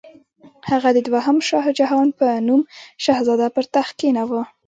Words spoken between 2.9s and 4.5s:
شهزاده پر تخت کښېناوه.